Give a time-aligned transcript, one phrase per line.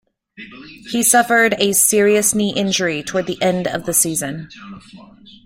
[0.89, 4.49] He suffered a serious knee injury towards the end of the season.